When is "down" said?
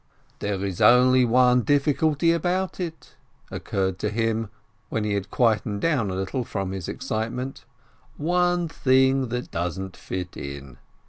5.79-6.09